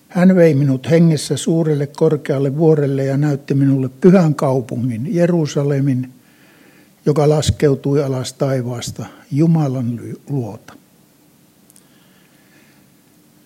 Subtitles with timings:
[0.08, 6.10] Hän vei minut hengessä suurelle korkealle vuorelle ja näytti minulle pyhän kaupungin, Jerusalemin,
[7.06, 10.79] joka laskeutui alas taivaasta Jumalan luota.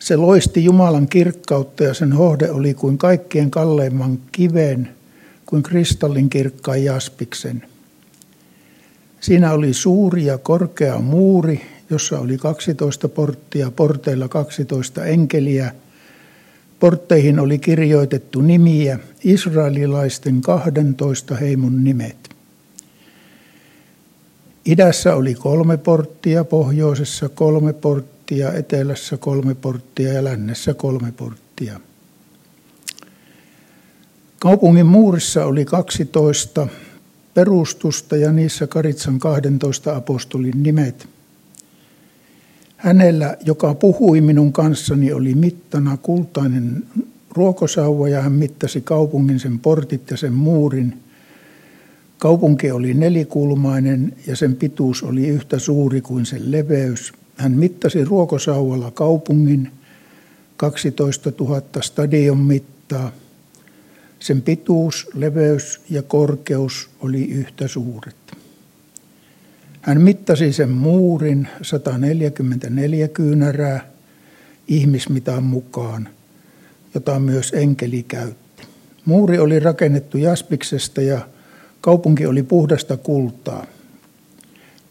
[0.05, 4.89] Se loisti Jumalan kirkkautta ja sen hohde oli kuin kaikkien kalleimman kiven,
[5.47, 7.63] kuin kristallin kirkkaan jaspiksen.
[9.21, 15.75] Siinä oli suuri ja korkea muuri, jossa oli 12 porttia, porteilla 12 enkeliä.
[16.81, 22.29] Portteihin oli kirjoitettu nimiä, israelilaisten 12 heimon nimet.
[24.65, 28.14] Idässä oli kolme porttia, pohjoisessa kolme porttia,
[28.55, 31.81] etelässä kolme porttia ja lännessä kolme porttia.
[34.39, 36.69] Kaupungin muurissa oli 12
[37.35, 41.09] perustusta ja niissä Karitsan 12 apostolin nimet.
[42.77, 46.85] Hänellä, joka puhui minun kanssani, oli mittana kultainen
[47.31, 50.95] ruokosauva ja hän mittasi kaupungin sen portit ja sen muurin–
[52.25, 57.13] Kaupunki oli nelikulmainen ja sen pituus oli yhtä suuri kuin sen leveys.
[57.37, 59.71] Hän mittasi ruokosauvalla kaupungin
[60.57, 63.13] 12 000 stadion mittaa.
[64.19, 68.17] Sen pituus, leveys ja korkeus oli yhtä suuret.
[69.81, 73.91] Hän mittasi sen muurin 144 kyynärää
[74.69, 76.09] ihmismitan mukaan,
[76.95, 78.63] jota myös enkeli käytti.
[79.05, 81.29] Muuri oli rakennettu jaspiksesta ja
[81.85, 83.67] Kaupunki oli puhdasta kultaa,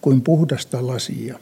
[0.01, 1.39] kuin puhdasta lasia.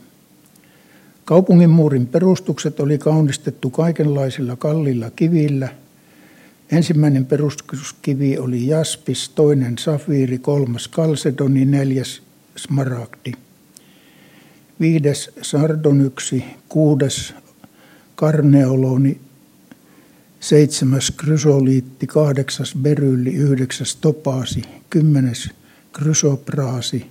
[1.31, 5.69] Kaupungin muurin perustukset oli kaunistettu kaikenlaisilla kallilla kivillä.
[6.71, 12.21] Ensimmäinen perustuskivi oli jaspis, toinen safiiri, kolmas kalsedoni, neljäs
[12.57, 13.31] smaragdi.
[14.79, 17.33] Viides sardonyksi, kuudes
[18.15, 19.19] karneoloni,
[20.39, 25.49] seitsemäs krysoliitti, kahdeksas berylli, yhdeksäs topaasi, kymmenes
[25.93, 27.05] krysopraasi,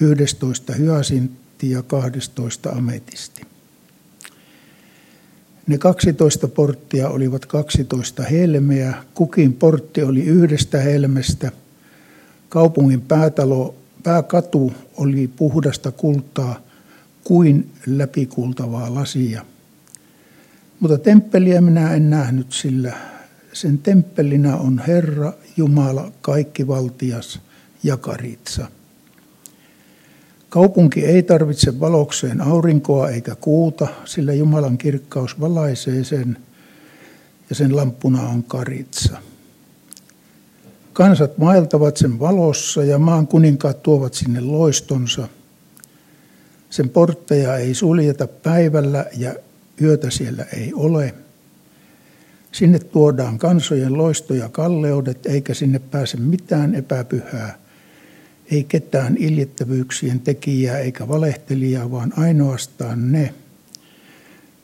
[0.00, 3.42] yhdestoista hyasintti ja kahdestoista ametisti.
[5.66, 11.52] Ne 12 porttia olivat 12 helmeä, kukin portti oli yhdestä helmestä.
[12.48, 16.60] Kaupungin päätalo, pääkatu oli puhdasta kultaa
[17.24, 19.44] kuin läpikultavaa lasia–
[20.80, 22.92] mutta temppeliä minä en nähnyt, sillä
[23.52, 27.40] sen temppelinä on Herra Jumala kaikkivaltias
[27.82, 28.66] ja karitsa.
[30.48, 36.36] Kaupunki ei tarvitse valokseen aurinkoa eikä kuuta, sillä Jumalan kirkkaus valaisee sen
[37.50, 39.18] ja sen lamppuna on karitsa.
[40.92, 45.28] Kansat mailtavat sen valossa ja maan kuninkaat tuovat sinne loistonsa.
[46.70, 49.34] Sen portteja ei suljeta päivällä ja
[49.82, 51.14] yötä siellä ei ole.
[52.52, 57.58] Sinne tuodaan kansojen loistoja kalleudet, eikä sinne pääse mitään epäpyhää,
[58.50, 63.34] ei ketään iljettävyyksien tekijää eikä valehtelijaa, vaan ainoastaan ne,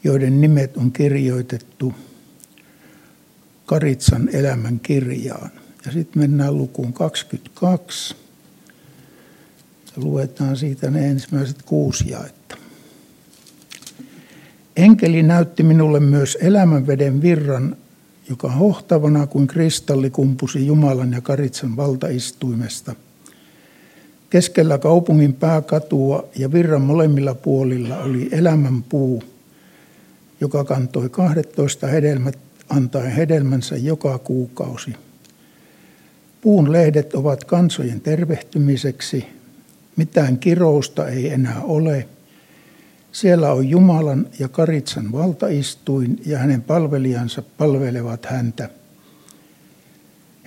[0.05, 1.95] joiden nimet on kirjoitettu
[3.67, 5.51] Karitsan elämän kirjaan.
[5.87, 8.17] Ja sitten mennään lukuun 22.
[9.97, 12.57] Ja luetaan siitä ne ensimmäiset kuusi jaetta.
[14.77, 17.77] Enkeli näytti minulle myös elämänveden virran,
[18.29, 22.95] joka hohtavana kuin kristalli kumpusi Jumalan ja Karitsan valtaistuimesta.
[24.33, 29.23] Keskellä kaupungin pääkatua ja virran molemmilla puolilla oli elämän puu,
[30.41, 32.39] joka kantoi 12 hedelmät
[32.69, 34.97] antaen hedelmänsä joka kuukausi.
[36.41, 39.27] Puun lehdet ovat kansojen tervehtymiseksi,
[39.97, 42.09] mitään kirousta ei enää ole.
[43.13, 48.69] Siellä on Jumalan ja Karitsan valtaistuin ja hänen palvelijansa palvelevat häntä.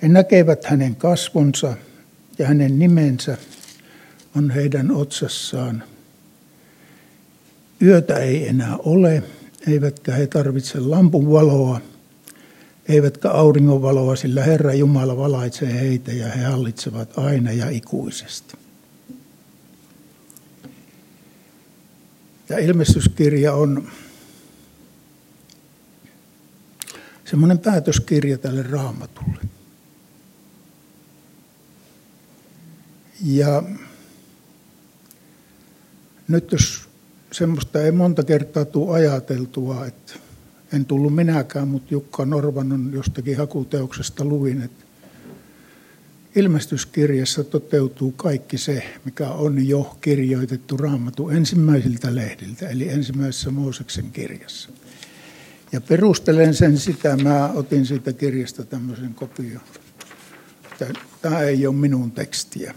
[0.01, 1.73] He näkevät hänen kasvonsa
[2.39, 3.37] ja hänen nimensä
[4.35, 5.83] on heidän otsassaan.
[7.81, 9.23] Yötä ei enää ole,
[9.67, 11.81] eivätkä he tarvitse lampun valoa,
[12.89, 18.57] eivätkä auringonvaloa, sillä Herra Jumala valaitsee heitä ja he hallitsevat aina ja ikuisesti.
[22.49, 23.89] Ja ilmestyskirja on
[27.25, 29.39] semmoinen päätöskirja tälle raamatulle.
[33.23, 33.63] Ja
[36.27, 36.89] nyt jos
[37.31, 40.13] semmoista ei monta kertaa tule ajateltua, että
[40.74, 44.86] en tullut minäkään, mutta Jukka Norvanon jostakin hakuteoksesta luin, että
[46.36, 54.69] ilmestyskirjassa toteutuu kaikki se, mikä on jo kirjoitettu raamattu ensimmäisiltä lehdiltä, eli ensimmäisessä Mooseksen kirjassa.
[55.71, 59.62] Ja perustelen sen sitä, mä otin siitä kirjasta tämmöisen kopion.
[61.21, 62.75] Tämä ei ole minun tekstiä.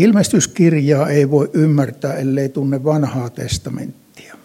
[0.00, 4.36] Ilmestyskirjaa ei voi ymmärtää, ellei tunne vanhaa testamenttia.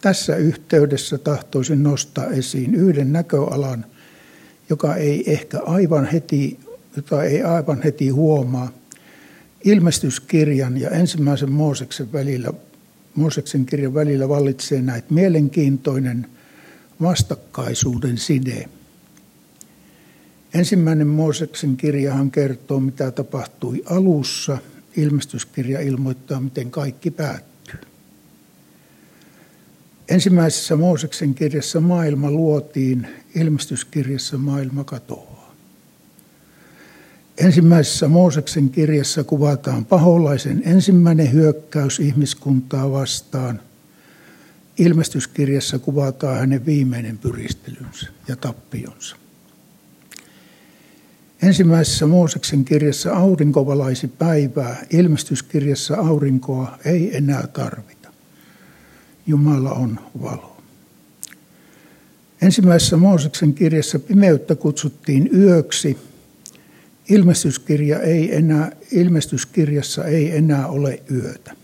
[0.00, 3.84] Tässä yhteydessä tahtoisin nostaa esiin yhden näköalan,
[4.70, 6.60] joka ei ehkä aivan heti,
[6.96, 8.72] jota ei aivan heti huomaa.
[9.64, 12.52] Ilmestyskirjan ja ensimmäisen Mooseksen välillä,
[13.14, 16.26] Mooseksen kirjan välillä vallitsee näitä mielenkiintoinen
[17.02, 18.68] vastakkaisuuden side.
[20.54, 24.58] Ensimmäinen Mooseksen kirjahan kertoo, mitä tapahtui alussa–
[24.96, 27.80] ilmestyskirja ilmoittaa, miten kaikki päättyy.
[30.08, 35.54] Ensimmäisessä Mooseksen kirjassa maailma luotiin, ilmestyskirjassa maailma katoaa.
[37.38, 43.60] Ensimmäisessä Mooseksen kirjassa kuvataan paholaisen ensimmäinen hyökkäys ihmiskuntaa vastaan.
[44.78, 49.21] Ilmestyskirjassa kuvataan hänen viimeinen pyristelynsä ja tappionsa.
[51.42, 58.08] Ensimmäisessä Mooseksen kirjassa aurinko valaisi päivää, ilmestyskirjassa aurinkoa ei enää tarvita.
[59.26, 60.56] Jumala on valo.
[62.42, 65.98] Ensimmäisessä Mooseksen kirjassa pimeyttä kutsuttiin yöksi.
[67.08, 71.61] Ilmestyskirja ei enää, ilmestyskirjassa ei enää ole yötä.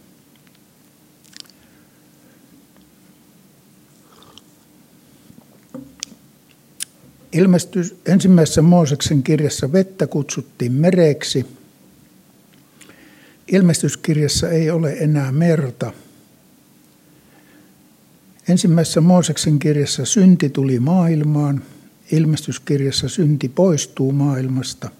[7.38, 11.46] Ilmestys, ensimmäisessä Mooseksen kirjassa vettä kutsuttiin mereksi.
[13.52, 15.92] Ilmestyskirjassa ei ole enää merta.
[18.48, 21.62] Ensimmäisessä Mooseksen kirjassa synti tuli maailmaan.
[22.12, 24.90] Ilmestyskirjassa synti poistuu maailmasta.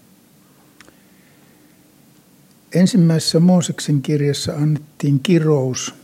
[2.75, 5.95] Ensimmäisessä Mooseksen kirjassa annettiin kirous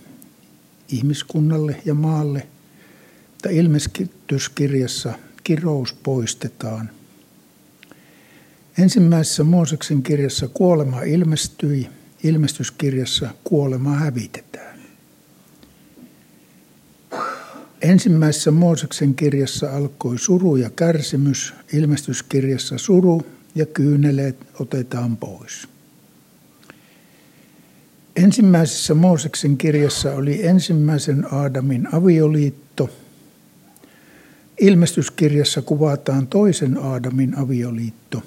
[0.88, 2.46] ihmiskunnalle ja maalle,
[3.30, 6.90] mutta ilmestyskirjassa kirous poistetaan.
[8.78, 11.88] Ensimmäisessä Mooseksen kirjassa kuolema ilmestyi,
[12.22, 14.78] ilmestyskirjassa kuolema hävitetään.
[17.82, 23.22] Ensimmäisessä Mooseksen kirjassa alkoi suru ja kärsimys, ilmestyskirjassa suru
[23.54, 25.68] ja kyyneleet otetaan pois.
[28.16, 32.90] Ensimmäisessä Mooseksen kirjassa oli ensimmäisen Aadamin avioliitto–
[34.60, 38.22] Ilmestyskirjassa kuvataan toisen Aadamin avioliitto.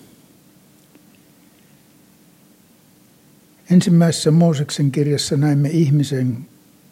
[3.72, 6.38] Ensimmäisessä Mooseksen kirjassa näemme ihmisen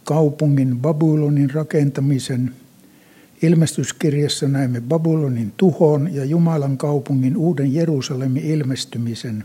[0.04, 2.56] kaupungin Babylonin rakentamisen.
[3.42, 9.44] Ilmestyskirjassa näemme Babylonin tuhon ja Jumalan kaupungin uuden Jerusalemin ilmestymisen.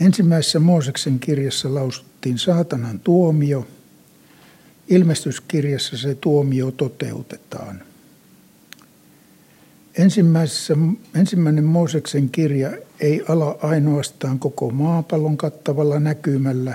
[0.00, 3.66] Ensimmäisessä Mooseksen kirjassa lausuttiin saatanan tuomio–
[4.88, 7.82] ilmestyskirjassa se tuomio toteutetaan.
[9.98, 10.76] Ensimmäisessä,
[11.14, 16.74] ensimmäinen Mooseksen kirja ei ala ainoastaan koko maapallon kattavalla näkymällä,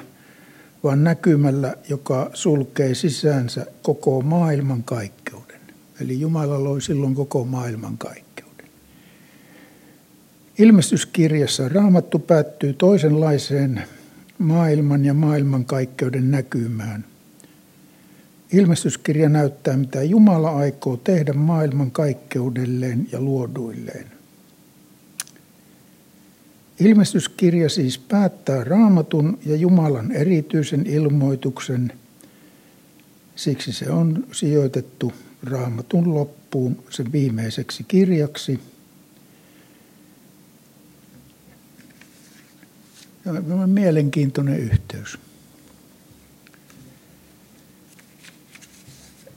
[0.83, 5.59] vaan näkymällä, joka sulkee sisäänsä koko maailman kaikkeuden.
[6.01, 8.67] Eli Jumala loi silloin koko maailman kaikkeuden.
[10.57, 13.83] Ilmestyskirjassa raamattu päättyy toisenlaiseen
[14.37, 17.05] maailman ja maailmankaikkeuden näkymään–
[18.53, 24.11] Ilmestyskirja näyttää, mitä Jumala aikoo tehdä maailman kaikkeudelleen ja luoduilleen.
[26.79, 31.93] Ilmestyskirja siis päättää raamatun ja Jumalan erityisen ilmoituksen.
[33.35, 35.13] Siksi se on sijoitettu
[35.43, 38.59] raamatun loppuun sen viimeiseksi kirjaksi.
[43.61, 45.19] on mielenkiintoinen yhteys.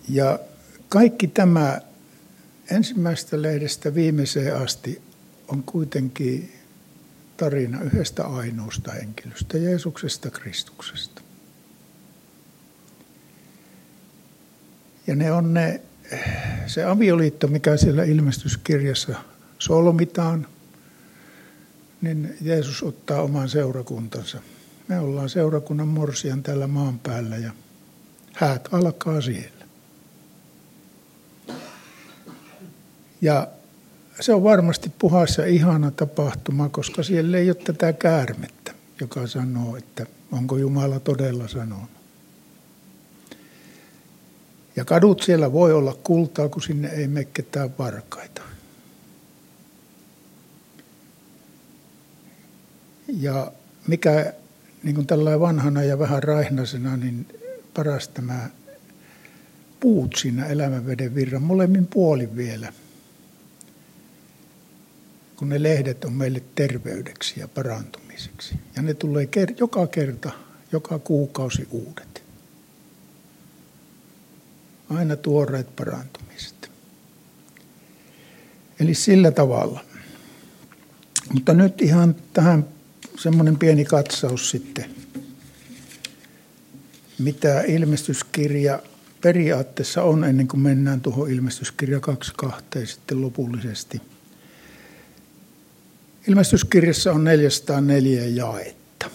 [0.08, 0.38] Ja
[0.88, 1.80] kaikki tämä
[2.70, 5.02] ensimmäisestä lehdestä viimeiseen asti
[5.48, 6.52] on kuitenkin
[7.36, 11.22] tarina yhdestä ainoasta henkilöstä, Jeesuksesta Kristuksesta.
[15.06, 15.80] Ja ne on ne,
[16.66, 19.14] se avioliitto, mikä siellä ilmestyskirjassa
[19.58, 20.46] solmitaan,
[22.00, 24.38] niin Jeesus ottaa oman seurakuntansa.
[24.88, 27.52] Me ollaan seurakunnan morsian tällä maan päällä ja
[28.32, 29.61] häät alkaa siellä.
[33.22, 33.48] Ja
[34.20, 39.76] se on varmasti puhas ja ihana tapahtuma, koska siellä ei ole tätä käärmettä, joka sanoo,
[39.76, 41.90] että onko Jumala todella sanonut.
[44.76, 48.42] Ja kadut siellä voi olla kultaa, kun sinne ei mene ketään varkaita.
[53.08, 53.52] Ja
[53.86, 54.32] mikä
[54.82, 57.26] niin kuin tällainen vanhana ja vähän raihnasena, niin
[57.74, 58.50] paras tämä
[59.80, 62.72] puut siinä elämänveden virran molemmin puolin vielä–
[65.36, 68.54] kun ne lehdet on meille terveydeksi ja parantumiseksi.
[68.76, 70.30] Ja ne tulee ker- joka kerta,
[70.72, 72.22] joka kuukausi uudet.
[74.90, 76.70] Aina tuoreet parantumiset.
[78.80, 79.84] Eli sillä tavalla.
[81.32, 82.66] Mutta nyt ihan tähän
[83.18, 84.90] semmoinen pieni katsaus sitten,
[87.18, 88.82] mitä ilmestyskirja
[89.20, 92.00] periaatteessa on ennen kuin mennään tuohon ilmestyskirja
[92.44, 94.00] 2.2 sitten lopullisesti–
[96.28, 99.10] Ilmestyskirjassa on 404 jaetta.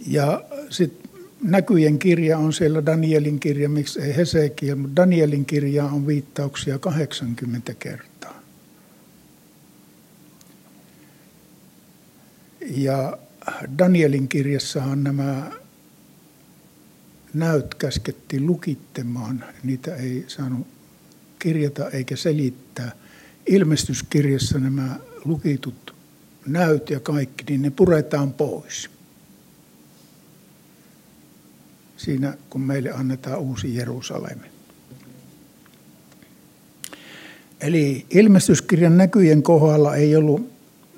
[0.07, 1.08] Ja sitten
[1.41, 7.73] näkyjen kirja on siellä Danielin kirja, miksi ei Hesekiel, mutta Danielin kirja on viittauksia 80
[7.73, 8.41] kertaa.
[12.61, 13.17] Ja
[13.77, 15.51] Danielin kirjassahan nämä
[17.33, 20.67] näyt käskettiin lukittamaan, niitä ei saanut
[21.39, 22.91] kirjata eikä selittää.
[23.45, 25.95] Ilmestyskirjassa nämä lukitut
[26.45, 28.89] näyt ja kaikki, niin ne puretaan pois
[31.99, 34.47] siinä, kun meille annetaan uusi Jerusalemi.
[37.61, 40.51] Eli ilmestyskirjan näkyjen kohdalla ei ollut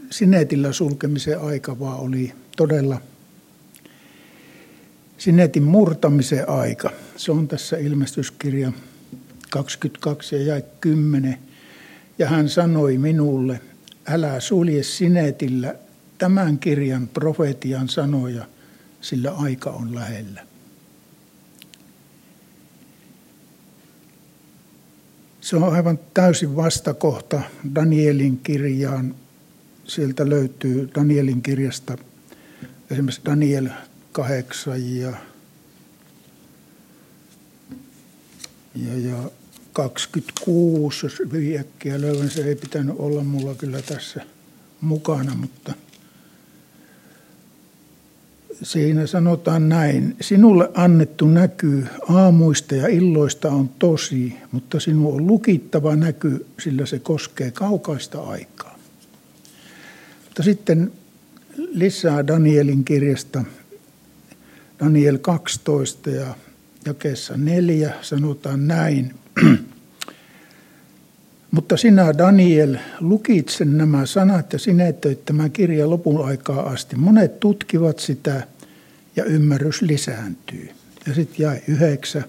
[0.10, 3.02] sinetillä sulkemisen aika, vaan oli todella
[5.18, 6.92] sinetin murtamisen aika.
[7.18, 8.72] Se on tässä ilmestyskirja
[9.50, 11.38] 22 ja jäi 10.
[12.20, 13.62] Ja hän sanoi minulle,
[14.08, 15.76] älä sulje sinetillä
[16.18, 18.46] tämän kirjan profetian sanoja,
[19.02, 20.51] sillä aika on lähellä.
[25.42, 27.42] Se on aivan täysin vastakohta
[27.76, 29.16] Danielin kirjaan.
[29.84, 31.98] Sieltä löytyy Danielin kirjasta
[32.92, 33.70] esimerkiksi Daniel
[34.12, 35.14] 8 ja,
[38.76, 39.32] ja, ja
[39.74, 41.18] 26, jos
[41.60, 44.22] äkkiä löydän, se ei pitänyt olla mulla kyllä tässä
[44.82, 45.74] mukana, mutta–
[48.64, 50.16] siinä sanotaan näin.
[50.22, 57.00] Sinulle annettu näky aamuista ja illoista on tosi, mutta sinun on lukittava näky, sillä se
[57.00, 58.80] koskee kaukaista aikaa.
[60.26, 60.92] Mutta sitten
[61.58, 63.44] lisää Danielin kirjasta,
[64.80, 66.36] Daniel 12 ja
[66.86, 69.16] jakeessa 4 sanotaan näin.
[71.52, 76.96] Mutta sinä, Daniel, lukitse nämä sanat ja sinetöit tämän kirjan lopun aikaa asti.
[76.96, 78.48] Monet tutkivat sitä
[79.22, 80.70] ja ymmärrys lisääntyy.
[81.08, 82.24] Ja sitten jäi yhdeksä.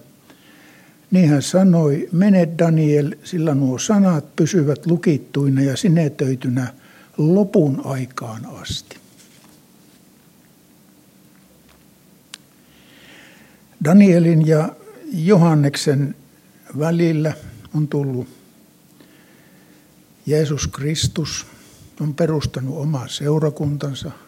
[1.10, 6.74] Niin hän sanoi, mene Daniel, sillä nuo sanat pysyvät lukittuina ja sinetöitynä
[7.16, 8.96] lopun aikaan asti.
[13.84, 14.68] Danielin ja
[15.12, 16.14] Johanneksen
[16.78, 17.32] välillä
[17.74, 18.28] on tullut
[20.26, 21.46] Jeesus Kristus,
[22.00, 24.10] on perustanut omaa seurakuntansa–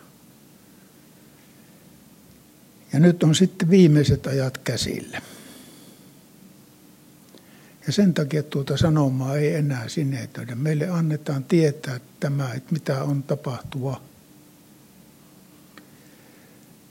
[2.94, 5.22] ja nyt on sitten viimeiset ajat käsillä.
[7.86, 10.54] Ja sen takia tuota sanomaa ei enää sinetöidä.
[10.54, 14.00] Meille annetaan tietää tämä, että mitä on tapahtuva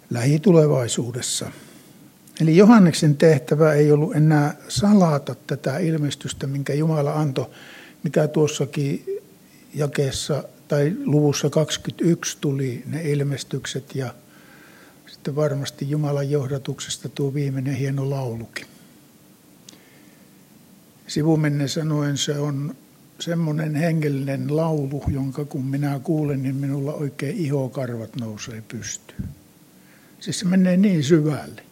[0.09, 1.51] lähitulevaisuudessa.
[2.41, 7.49] Eli Johanneksen tehtävä ei ollut enää salata tätä ilmestystä, minkä Jumala antoi,
[8.03, 9.05] mikä tuossakin
[9.73, 14.13] jakeessa tai luvussa 21 tuli ne ilmestykset ja
[15.13, 18.65] sitten varmasti Jumalan johdatuksesta tuo viimeinen hieno laulukin.
[21.07, 22.75] Sivumennen sanoen se on
[23.19, 29.29] semmoinen hengellinen laulu, jonka kun minä kuulen, niin minulla oikein ihokarvat nousee pystyyn.
[30.19, 31.63] Siis se menee niin syvälle.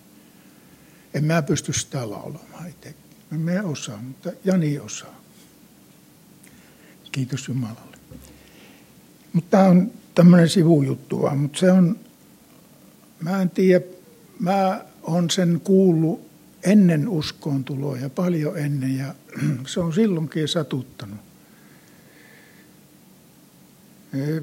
[1.13, 2.95] En mä pysty sitä laulamaan itse.
[3.29, 5.21] Mä osaa, mutta Jani osaa.
[7.11, 7.97] Kiitos Jumalalle.
[9.33, 11.99] Mutta tämä on tämmöinen sivujuttu vaan, mutta se on,
[13.21, 13.85] mä en tiedä,
[14.39, 16.31] mä on sen kuullut
[16.63, 19.15] ennen uskoon tuloa ja paljon ennen ja
[19.67, 21.19] se on silloinkin satuttanut.
[24.13, 24.41] E,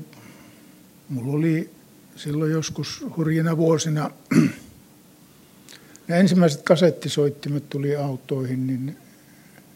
[1.08, 1.70] mulla oli
[2.16, 4.10] silloin joskus hurjina vuosina,
[6.08, 8.96] ne ensimmäiset kasettisoittimet tuli autoihin, niin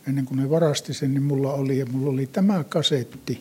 [0.08, 3.40] ennen kuin ne varasti sen, niin mulla oli, ja mulla oli tämä kasetti,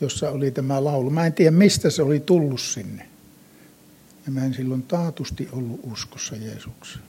[0.00, 1.10] jossa oli tämä laulu.
[1.10, 3.15] Mä en tiedä, mistä se oli tullut sinne.
[4.26, 7.04] Ja mä en silloin taatusti ollut uskossa Jeesukseen.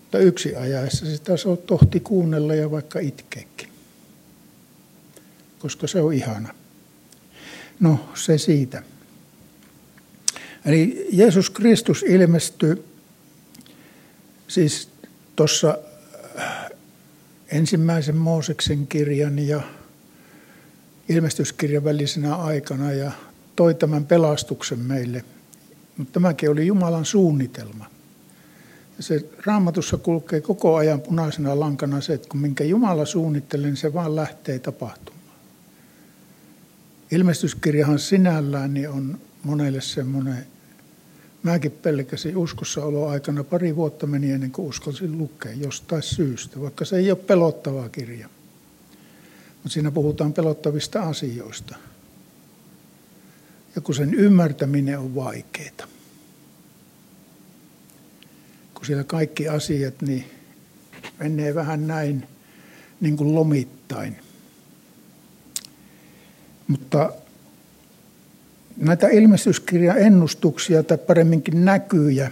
[0.00, 1.32] Mutta yksi ajaessa sitä
[1.66, 3.68] tohti kuunnella ja vaikka itkeekin.
[5.58, 6.54] Koska se on ihana.
[7.80, 8.82] No, se siitä.
[10.64, 12.84] Eli Jeesus Kristus ilmestyi
[14.48, 14.88] siis
[15.36, 15.78] tuossa
[16.38, 16.70] äh,
[17.48, 19.62] ensimmäisen Mooseksen kirjan ja
[21.08, 23.12] ilmestyskirjan välisenä aikana ja
[23.56, 25.24] toi tämän pelastuksen meille.
[25.96, 27.86] Mutta tämäkin oli Jumalan suunnitelma.
[28.96, 33.76] Ja se raamatussa kulkee koko ajan punaisena lankana se, että kun minkä Jumala suunnittelee, niin
[33.76, 35.22] se vaan lähtee tapahtumaan.
[37.10, 40.46] Ilmestyskirjahan sinällään niin on monelle semmoinen
[41.42, 42.34] Mäkin pelkäsin
[43.10, 47.88] aikana pari vuotta meni ennen kuin uskalsin lukea jostain syystä, vaikka se ei ole pelottava
[47.88, 48.28] kirja.
[49.54, 51.76] Mutta siinä puhutaan pelottavista asioista.
[53.74, 55.86] Ja kun sen ymmärtäminen on vaikeaa.
[58.74, 60.24] Kun siellä kaikki asiat niin
[61.18, 62.28] menee vähän näin
[63.00, 64.16] niin kuin lomittain.
[66.68, 67.12] Mutta
[68.76, 72.30] näitä ilmestyskirjan ennustuksia tai paremminkin näkyjä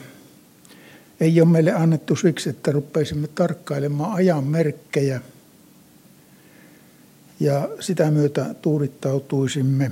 [1.21, 5.21] ei ole meille annettu siksi, että rupeisimme tarkkailemaan ajan merkkejä
[7.41, 9.91] ja sitä myötä tuudittautuisimme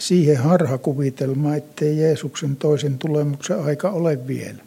[0.00, 4.62] siihen harhakuvitelmaan, ettei Jeesuksen toisen tulemuksen aika ole vielä.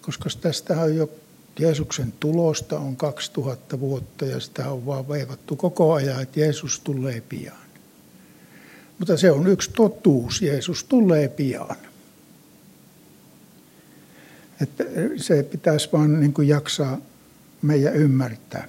[0.00, 1.10] Koska tästä on jo
[1.58, 7.20] Jeesuksen tulosta on 2000 vuotta ja sitä on vaan veivattu koko ajan, että Jeesus tulee
[7.20, 7.56] pian.
[8.98, 10.42] Mutta se on yksi totuus.
[10.42, 11.76] Jeesus tulee pian.
[14.60, 14.84] Että
[15.16, 16.98] se pitäisi vaan niin kuin jaksaa
[17.62, 18.68] meidän ymmärtää.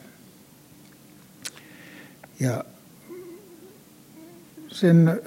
[2.39, 2.63] Ja
[4.73, 5.21] sen,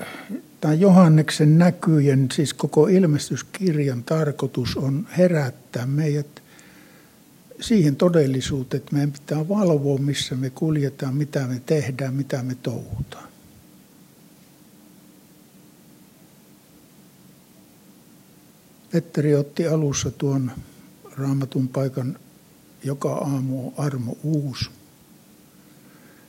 [0.61, 6.43] tai Johanneksen näkyjen, siis koko ilmestyskirjan tarkoitus on herättää meidät
[7.61, 13.29] siihen todellisuuteen, että meidän pitää valvoa, missä me kuljetaan, mitä me tehdään, mitä me touhutaan.
[18.93, 20.53] Petteri otti alussa tuon
[21.17, 22.19] raamatun paikan
[22.87, 24.71] joka aamu on armo uusi.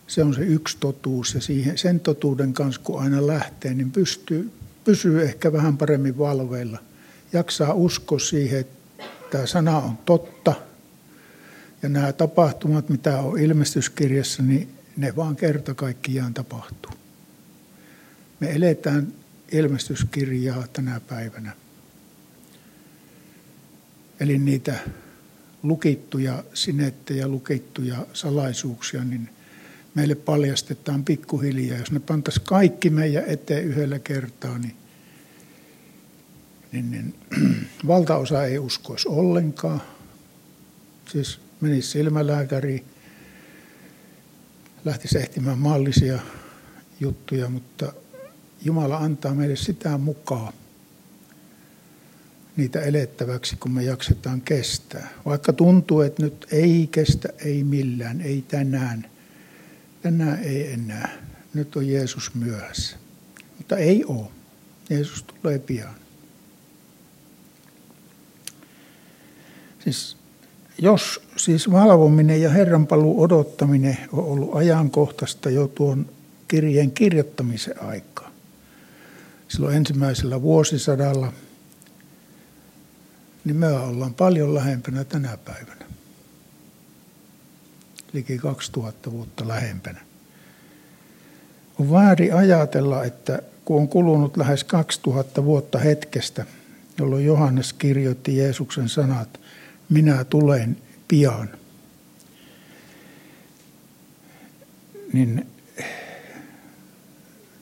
[0.07, 4.51] Se on se yksi totuus ja siihen, sen totuuden kanssa kun aina lähtee, niin pystyy,
[4.83, 6.79] pysyy ehkä vähän paremmin valveilla.
[7.33, 10.53] Jaksaa uskoa siihen, että tämä sana on totta
[11.83, 16.91] ja nämä tapahtumat, mitä on ilmestyskirjassa, niin ne vaan kerta kaikkiaan tapahtuu.
[18.39, 19.13] Me eletään
[19.51, 21.51] ilmestyskirjaa tänä päivänä.
[24.19, 24.79] Eli niitä
[25.63, 29.29] lukittuja sinettejä, lukittuja salaisuuksia, niin
[29.97, 31.77] meille paljastetaan pikkuhiljaa.
[31.77, 34.75] Jos ne pantaisiin kaikki meidän eteen yhdellä kertaa, niin,
[36.71, 37.15] niin, niin
[37.87, 39.81] valtaosa ei uskoisi ollenkaan.
[41.11, 42.85] Siis menisi silmälääkäriin,
[44.85, 46.19] lähtisi ehtimään maallisia
[46.99, 47.93] juttuja, mutta
[48.61, 50.53] Jumala antaa meille sitä mukaan,
[52.57, 55.09] niitä elettäväksi, kun me jaksetaan kestää.
[55.25, 59.16] Vaikka tuntuu, että nyt ei kestä, ei millään, ei tänään.
[60.01, 61.09] Tänään ei enää.
[61.53, 62.97] Nyt on Jeesus myöhässä.
[63.57, 64.27] Mutta ei ole.
[64.89, 65.95] Jeesus tulee pian.
[69.79, 70.17] Siis
[70.77, 76.09] jos siis valvominen ja Herran paluu odottaminen on ollut ajankohtaista jo tuon
[76.47, 78.31] kirjeen kirjoittamisen aikaa,
[79.47, 81.33] silloin ensimmäisellä vuosisadalla,
[83.45, 85.86] niin me ollaan paljon lähempänä tänä päivänä.
[88.13, 89.99] Liki 2000 vuotta lähempänä.
[91.79, 96.45] On väärin ajatella, että kun on kulunut lähes 2000 vuotta hetkestä,
[96.99, 99.39] jolloin Johannes kirjoitti Jeesuksen sanat,
[99.89, 101.49] minä tulen pian,
[105.13, 105.47] niin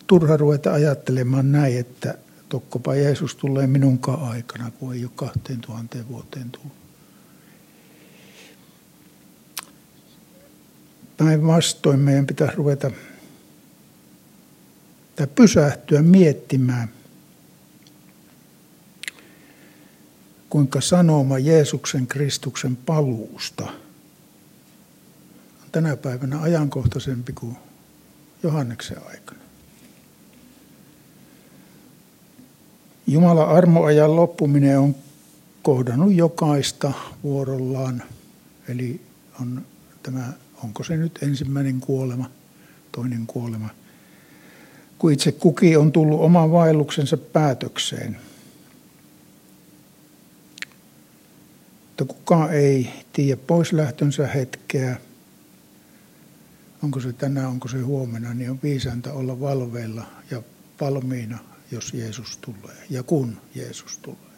[0.07, 2.17] turha ruveta ajattelemaan näin, että
[2.49, 6.84] tokkopa Jeesus tulee minunkaan aikana, kun ei ole kahteen tuhanteen vuoteen tullut.
[11.17, 12.91] Päinvastoin meidän pitäisi ruveta
[15.15, 16.89] tai pysähtyä miettimään,
[20.49, 23.63] kuinka sanoma Jeesuksen Kristuksen paluusta
[25.63, 27.57] on tänä päivänä ajankohtaisempi kuin
[28.43, 29.39] Johanneksen aikana.
[33.07, 34.95] Jumalan armoajan loppuminen on
[35.61, 38.03] kohdannut jokaista vuorollaan.
[38.67, 39.01] Eli
[39.41, 39.65] on
[40.03, 42.31] tämä, onko se nyt ensimmäinen kuolema,
[42.91, 43.69] toinen kuolema.
[44.97, 48.17] Kun itse kuki on tullut oman vaelluksensa päätökseen.
[51.87, 54.97] Mutta kukaan ei tiedä poislähtönsä hetkeä.
[56.83, 60.41] Onko se tänään, onko se huomenna, niin on viisäntä olla valveilla ja
[60.81, 61.39] valmiina
[61.71, 64.34] jos Jeesus tulee ja kun Jeesus tulee.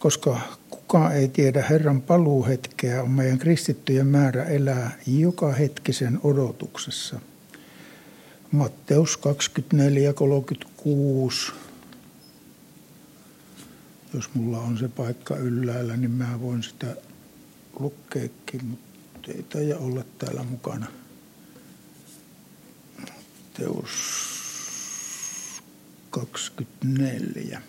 [0.00, 7.20] Koska kukaan ei tiedä Herran paluuhetkeä, on meidän kristittyjen määrä elää joka hetkisen odotuksessa.
[8.52, 11.52] Matteus 24, 36.
[14.14, 16.96] Jos mulla on se paikka ylhäällä, niin mä voin sitä
[17.78, 20.86] lukkeekin, mutta ei taida olla täällä mukana.
[23.00, 23.90] Matteus
[26.10, 27.62] 24.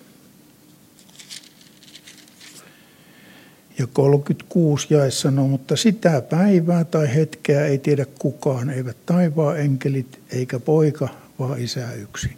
[3.81, 10.19] Ja 36 jae sanoo, mutta sitä päivää tai hetkeä ei tiedä kukaan, eivät taivaan enkelit
[10.31, 12.37] eikä poika, vaan isä yksin.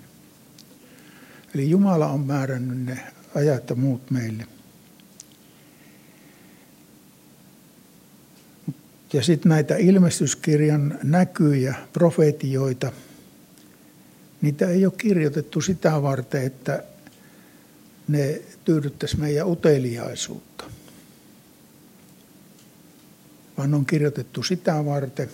[1.56, 3.00] Eli Jumala on määrännyt ne
[3.36, 4.46] ajat ja muut meille.
[9.14, 12.92] Ja sitten näitä ilmestyskirjan näkyjä, profetioita–
[14.44, 16.84] Niitä ei ole kirjoitettu sitä varten, että
[18.08, 20.64] ne tyydyttäisi meidän uteliaisuutta,
[23.58, 25.30] vaan on kirjoitettu sitä varten,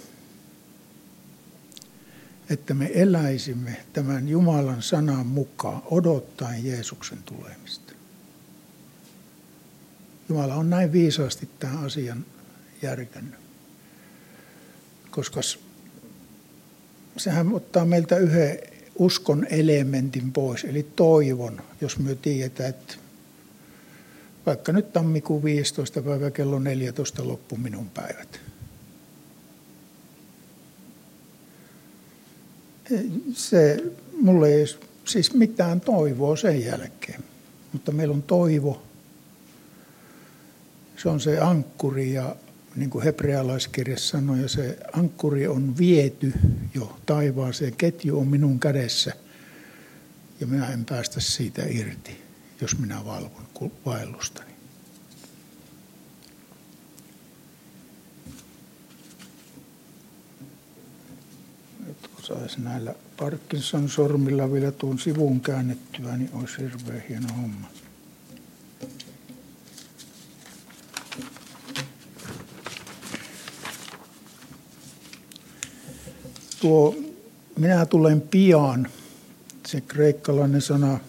[2.50, 7.94] että me eläisimme tämän Jumalan sanan mukaan odottaen Jeesuksen tulemista.
[10.30, 12.26] Jumala on näin viisaasti tämän asian
[12.82, 13.40] järkännyt,
[15.12, 15.42] koska
[17.18, 18.60] sehän ottaa meiltä yhden
[18.96, 22.96] uskon elementin pois, eli toivon, jos me tiedetään, että
[24.46, 26.02] vaikka nyt tammikuun 15.
[26.02, 28.40] päivä kello 14 loppu minun päivät.
[33.34, 33.84] Se,
[34.22, 34.66] mulle ei
[35.06, 37.24] siis mitään toivoa sen jälkeen,
[37.74, 38.82] mutta meillä on toivo.
[40.98, 42.36] Se on se ankkuri ja
[42.76, 46.34] niin kuin hebrealaiskirja sanoi, ja se ankkuri on viety
[46.74, 49.14] jo taivaaseen, ketju on minun kädessä,
[50.40, 52.19] ja minä en päästä siitä irti,
[52.62, 54.50] jos minä valvon vaellustani.
[62.16, 67.68] kun saisi näillä Parkinson-sormilla vielä tuon sivun käännettyä, niin olisi hirveän hieno homma.
[76.62, 76.96] tuo
[77.58, 78.88] minä tulen pian,
[79.68, 81.00] se kreikkalainen sana,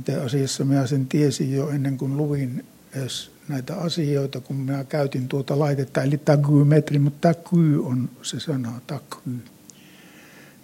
[0.00, 5.28] itse asiassa minä sen tiesin jo ennen kuin luvin edes näitä asioita, kun minä käytin
[5.28, 9.16] tuota laitetta, eli takymetri, mutta taky on se sana, taky.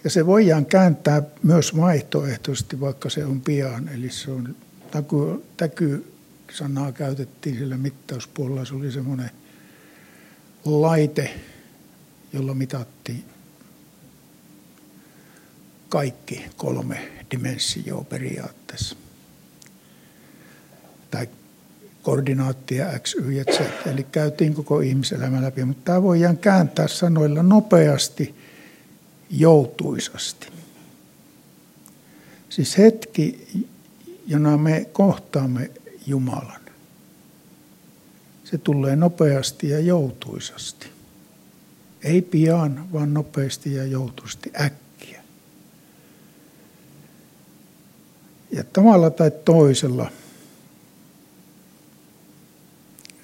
[0.03, 4.55] Ja se voidaan kääntää myös vaihtoehtoisesti, vaikka se on pian, eli se on
[5.57, 6.13] taky
[6.53, 9.31] sanaa käytettiin sillä mittauspuolella, se oli semmoinen
[10.65, 11.39] laite,
[12.33, 13.23] jolla mitattiin
[15.89, 18.95] kaikki kolme dimensioa periaatteessa.
[21.11, 21.29] Tai
[22.01, 23.59] koordinaattia X, Y ja Z.
[23.85, 28.35] Eli käytiin koko ihmiselämä läpi, mutta tämä voidaan kääntää sanoilla nopeasti,
[29.29, 30.47] joutuisasti.
[32.49, 33.47] Siis hetki,
[34.27, 35.71] jona me kohtaamme
[36.05, 36.61] Jumalan.
[38.43, 40.87] Se tulee nopeasti ja joutuisasti.
[42.03, 45.23] Ei pian, vaan nopeasti ja joutuisesti äkkiä.
[48.51, 50.11] Ja tavalla tai toisella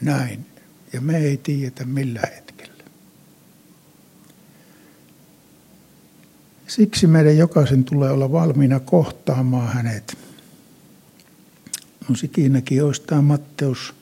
[0.05, 0.45] näin.
[0.93, 2.83] Ja me ei tiedetä millä hetkellä.
[6.67, 10.17] Siksi meidän jokaisen tulee olla valmiina kohtaamaan hänet.
[12.09, 13.93] No sikinäkin tämä Matteus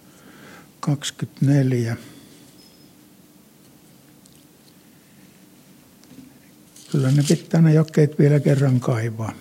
[0.80, 1.98] 24.
[6.92, 9.34] Kyllä ne pitää ne jakeet vielä kerran kaivaa.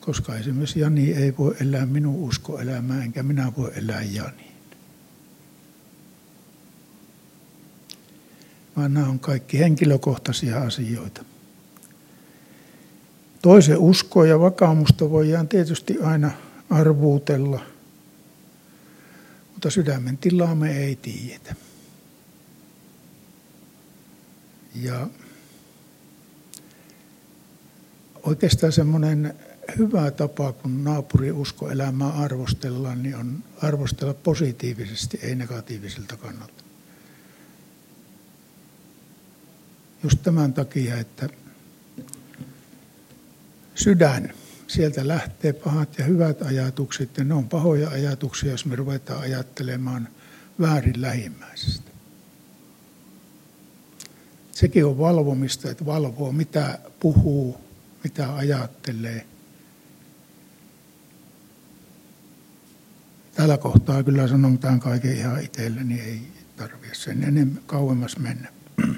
[0.00, 4.52] Koska esimerkiksi Jani ei voi elää minun uskoelämää, enkä minä voi elää Janiin.
[8.76, 11.31] Vaan nämä on kaikki henkilökohtaisia asioita.
[13.42, 16.30] Toisen uskoa ja vakaumusta voidaan tietysti aina
[16.70, 17.60] arvuutella,
[19.52, 21.54] mutta sydämen tilaa me ei tiedetä.
[24.74, 25.06] Ja
[28.22, 29.34] oikeastaan semmoinen
[29.78, 36.64] hyvä tapa, kun naapuri uskoelämää arvostellaan, niin on arvostella positiivisesti, ei negatiiviselta kannalta.
[40.02, 41.28] Just tämän takia, että
[43.74, 44.32] sydän,
[44.66, 50.08] sieltä lähtee pahat ja hyvät ajatukset, ja ne on pahoja ajatuksia, jos me ruvetaan ajattelemaan
[50.60, 51.90] väärin lähimmäisestä.
[54.52, 57.60] Sekin on valvomista, että valvoo mitä puhuu,
[58.04, 59.26] mitä ajattelee.
[63.34, 66.22] Tällä kohtaa kyllä sanon tämän kaiken ihan itselle, niin ei
[66.56, 68.48] tarvitse sen enemmän kauemmas mennä.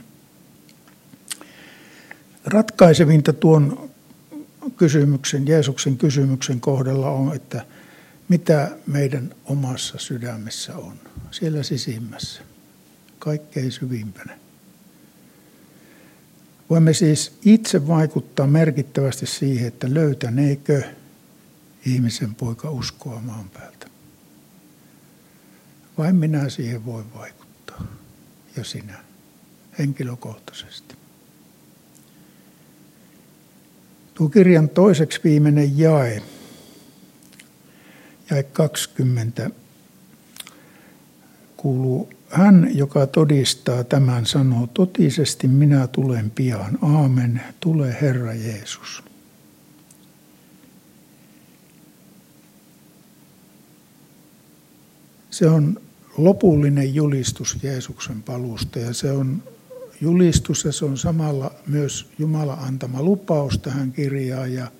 [2.45, 3.94] Ratkaisevinta tuon
[4.71, 7.67] kysymyksen, Jeesuksen kysymyksen kohdalla on, että
[8.29, 10.95] mitä meidän omassa sydämessä on,
[11.31, 12.43] siellä sisimmässä,
[13.19, 14.39] kaikkein syvimpänä.
[16.71, 20.83] Voimme siis itse vaikuttaa merkittävästi siihen, että löytäneekö
[21.87, 23.87] ihmisen poika uskoa maan päältä.
[25.99, 27.87] Vain minä siihen voin vaikuttaa
[28.57, 29.05] ja sinä
[29.79, 31.04] henkilökohtaisesti.
[34.15, 36.23] Tuo kirjan toiseksi viimeinen jae,
[38.31, 39.51] jae 20,
[41.57, 46.79] kuuluu hän, joka todistaa tämän, sanoo, totisesti minä tulen pian.
[46.83, 49.03] Aamen, tule Herra Jeesus.
[55.31, 55.81] Se on
[56.17, 59.43] lopullinen julistus Jeesuksen paluusta ja se on
[60.05, 64.67] julistus ja se on samalla myös Jumala antama lupaus tähän kirjaan ja–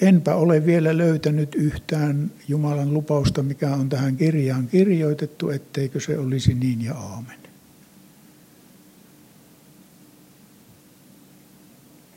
[0.00, 6.54] enpä ole vielä löytänyt yhtään Jumalan lupausta, mikä on tähän kirjaan kirjoitettu, etteikö se olisi
[6.54, 7.38] niin ja aamen.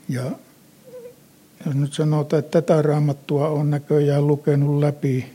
[0.08, 0.30] Ja
[1.66, 5.26] jos nyt sanotaan, että tätä raamattua on näköjään lukenut läpi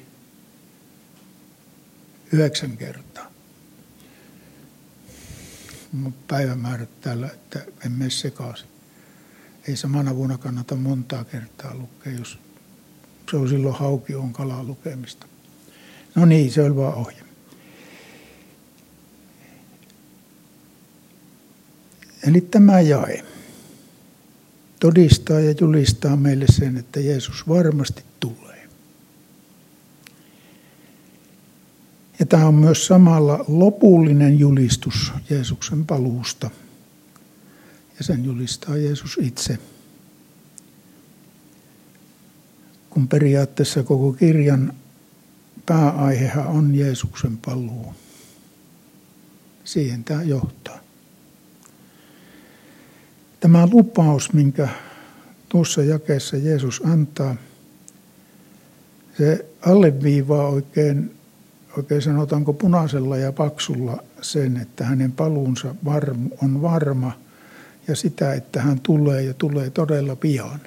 [2.32, 3.27] yhdeksän kertaa.
[6.28, 8.68] Päivämäärät täällä, että en mene sekaisin
[9.68, 12.40] ei samana vuonna kannata montaa kertaa lukea, jos
[13.32, 15.28] se on silloin hauki on kalaa lukemista.
[16.16, 17.24] No niin, se oli vaan ohje.
[22.28, 23.24] Eli tämä jae
[24.80, 28.68] todistaa ja julistaa meille sen, että Jeesus varmasti tulee.
[32.17, 36.50] Ja tämä on myös samalla lopullinen julistus Jeesuksen paluusta.
[37.98, 39.58] Ja sen julistaa Jeesus itse.
[42.90, 44.74] Kun periaatteessa koko kirjan
[45.66, 47.94] pääaihehan on Jeesuksen paluu.
[49.64, 50.80] Siihen tämä johtaa.
[53.40, 54.68] Tämä lupaus, minkä
[55.50, 57.36] tuossa jakeessa Jeesus antaa,
[59.18, 61.17] se alleviivaa oikein,
[61.78, 65.76] oikein sanotaanko punaisella ja paksulla sen, että hänen paluunsa
[66.44, 67.12] on varma
[67.88, 70.60] ja sitä, että hän tulee ja tulee todella pian.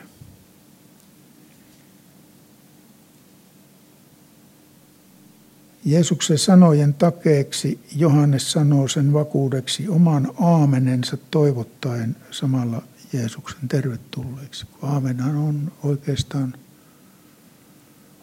[5.85, 14.67] Jeesuksen sanojen takeeksi Johannes sanoo sen vakuudeksi oman aamenensa toivottaen samalla Jeesuksen tervetulleeksi.
[14.83, 16.55] Aamenhan on oikeastaan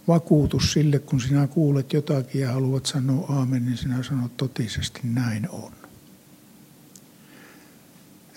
[0.08, 5.50] vakuutus sille, kun sinä kuulet jotakin ja haluat sanoa aamen, niin sinä sanot totisesti näin
[5.50, 5.72] on.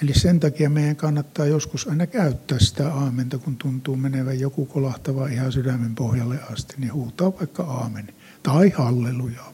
[0.02, 5.28] Eli sen takia meidän kannattaa joskus aina käyttää sitä aamenta, kun tuntuu menevän joku kolahtava
[5.28, 8.08] ihan sydämen pohjalle asti, niin huutaa vaikka aamen
[8.42, 9.44] tai halleluja.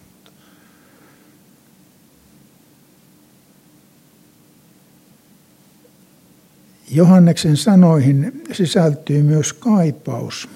[6.91, 10.49] Johanneksen sanoihin sisältyy myös kaipaus,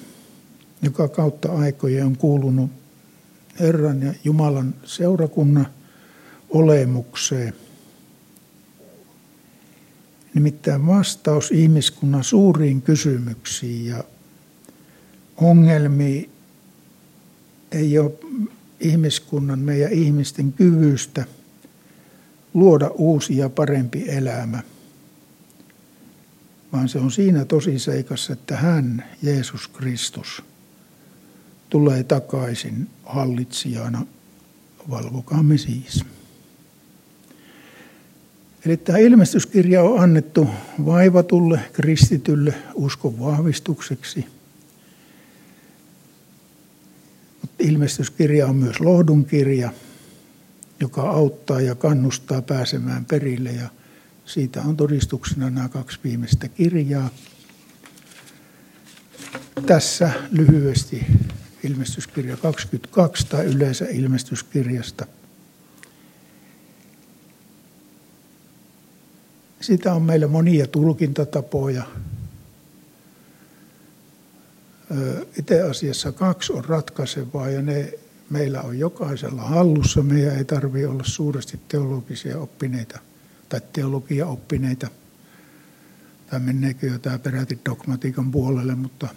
[0.83, 2.71] joka kautta aikojen on kuulunut
[3.61, 5.66] Herran ja Jumalan seurakunnan
[6.51, 7.55] olemukseen.
[10.35, 14.05] Nimittäin vastaus ihmiskunnan suuriin kysymyksiin ja
[15.37, 16.31] ongelmiin
[17.73, 18.12] ei ole
[18.81, 21.25] ihmiskunnan, meidän ihmisten kyvystä
[22.55, 24.62] luoda uusi ja parempi elämä,
[26.73, 30.43] vaan se on siinä tosiseikassa, että hän, Jeesus Kristus,
[31.70, 34.06] tulee takaisin hallitsijana.
[34.90, 36.04] Valvokaamme siis.
[38.66, 40.48] Eli tämä ilmestyskirja on annettu
[40.87, 44.26] vaivatulle kristitylle uskon vahvistukseksi–
[47.61, 49.72] ilmestyskirja on myös lohdun kirja,
[50.80, 53.68] joka auttaa ja kannustaa pääsemään perille ja
[54.24, 57.11] siitä on todistuksena nämä kaksi viimeistä kirjaa.
[59.66, 61.06] Tässä lyhyesti
[61.64, 65.07] ilmestyskirja 22 tai yleensä ilmestyskirjasta.
[69.61, 71.85] Sitä on meillä monia tulkintatapoja
[75.38, 77.92] itse asiassa kaksi on ratkaisevaa ja ne
[78.31, 80.03] meillä on jokaisella hallussa.
[80.03, 82.99] Meidän ei tarvitse olla suuresti teologisia oppineita
[83.49, 84.88] tai teologia-oppineita.
[86.31, 89.09] Tai menneekö jo tämä peräti dogmatiikan puolelle, mutta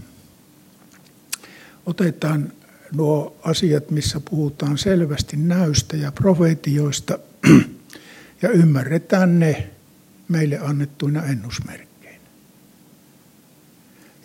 [1.86, 2.54] otetaan
[2.96, 7.20] nuo asiat, missä puhutaan selvästi näystä ja profeetioista
[8.42, 9.70] ja ymmärretään ne
[10.28, 11.94] meille annettuina ennusmerkkeinä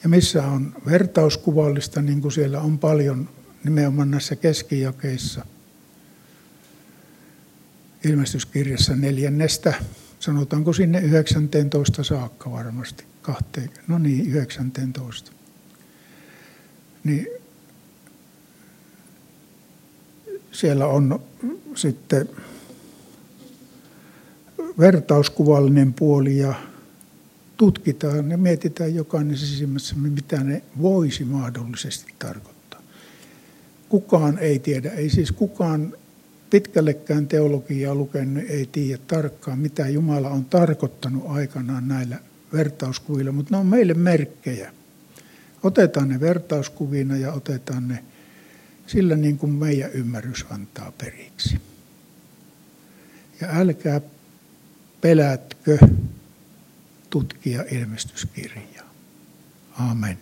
[0.02, 3.28] ja missä on vertauskuvallista, niin kuin siellä on paljon
[3.64, 5.44] nimenomaan näissä keskijakeissa.
[8.04, 9.74] Ilmestyskirjassa neljännestä,
[10.20, 15.32] sanotaanko sinne 19 saakka varmasti, kahteen, no niin, 19.
[17.04, 17.26] Niin
[20.60, 21.20] siellä on
[21.74, 22.28] sitten
[24.78, 26.54] vertauskuvallinen puoli ja
[27.56, 32.80] tutkitaan ja mietitään jokainen sisimmässä, mitä ne voisi mahdollisesti tarkoittaa.
[33.88, 35.94] Kukaan ei tiedä, ei siis kukaan
[36.50, 42.16] pitkällekään teologiaa lukenut ei tiedä tarkkaan, mitä Jumala on tarkoittanut aikanaan näillä
[42.52, 44.72] vertauskuvilla, mutta ne on meille merkkejä.
[45.62, 48.04] Otetaan ne vertauskuvina ja otetaan ne
[48.88, 51.60] sillä niin kuin meidän ymmärrys antaa periksi.
[53.40, 54.00] Ja älkää
[55.00, 55.78] pelätkö
[57.10, 58.94] tutkia ilmestyskirjaa.
[59.78, 60.18] Amen.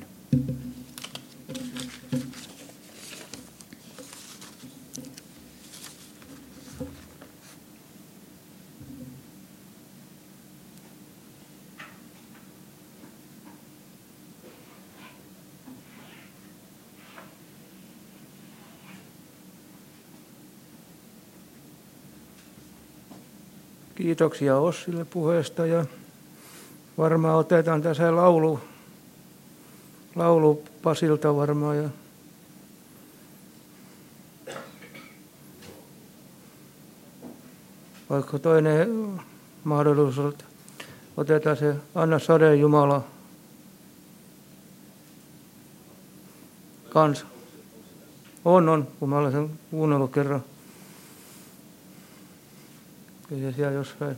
[23.96, 25.84] Kiitoksia Ossille puheesta ja
[26.98, 28.60] varmaan otetaan tässä laulu,
[30.14, 31.88] laulu Pasilta varmaan ja
[38.10, 39.20] vaikka toinen
[39.64, 40.34] mahdollisuus,
[41.16, 43.04] otetaan se Anna Sade Jumala
[46.88, 47.26] kanssa.
[48.44, 50.44] On, on, kun mä olen sen kuunnellut kerran.
[53.28, 54.16] Kyllä se siellä jossain.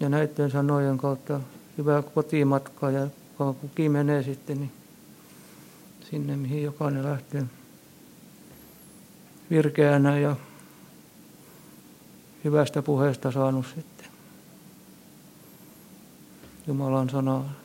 [0.00, 1.40] Ja näiden sanojen kautta
[1.78, 3.06] hyvää kotimatkaa ja
[3.60, 4.72] kukin menee sitten niin
[6.10, 7.44] sinne, mihin jokainen lähtee
[9.50, 10.36] virkeänä ja
[12.44, 14.06] hyvästä puheesta saanut sitten
[16.66, 17.61] Jumalan sanaa.